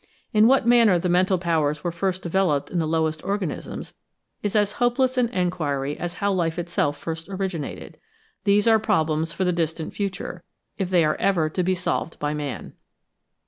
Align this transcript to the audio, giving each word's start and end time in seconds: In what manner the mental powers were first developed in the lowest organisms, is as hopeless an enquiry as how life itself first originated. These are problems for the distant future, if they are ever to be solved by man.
In 0.33 0.47
what 0.47 0.65
manner 0.65 0.97
the 0.97 1.09
mental 1.09 1.37
powers 1.37 1.83
were 1.83 1.91
first 1.91 2.23
developed 2.23 2.71
in 2.71 2.79
the 2.79 2.87
lowest 2.87 3.23
organisms, 3.23 3.93
is 4.41 4.55
as 4.55 4.71
hopeless 4.81 5.15
an 5.15 5.29
enquiry 5.29 5.95
as 5.95 6.15
how 6.15 6.31
life 6.33 6.57
itself 6.57 6.97
first 6.97 7.29
originated. 7.29 7.99
These 8.43 8.67
are 8.67 8.79
problems 8.79 9.31
for 9.31 9.43
the 9.43 9.53
distant 9.53 9.93
future, 9.93 10.43
if 10.75 10.89
they 10.89 11.05
are 11.05 11.17
ever 11.17 11.51
to 11.51 11.61
be 11.61 11.75
solved 11.75 12.17
by 12.17 12.33
man. 12.33 12.73